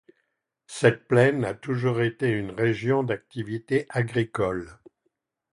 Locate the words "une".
2.29-2.49